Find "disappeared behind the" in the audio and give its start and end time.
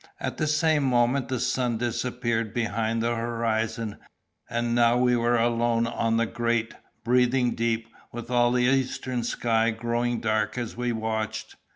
1.77-3.13